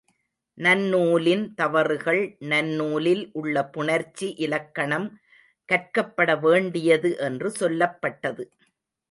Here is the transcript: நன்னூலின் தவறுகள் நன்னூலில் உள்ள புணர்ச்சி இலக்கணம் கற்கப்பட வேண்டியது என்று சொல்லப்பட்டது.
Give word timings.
நன்னூலின் 0.57 1.43
தவறுகள் 1.53 2.21
நன்னூலில் 2.45 3.21
உள்ள 3.31 3.63
புணர்ச்சி 3.73 4.29
இலக்கணம் 4.37 5.07
கற்கப்பட 5.69 6.39
வேண்டியது 6.39 7.11
என்று 7.19 7.51
சொல்லப்பட்டது. 7.59 8.45